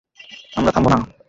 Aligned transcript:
আমরা 0.57 0.71
থামবো 0.71 0.89
না! 0.89 0.97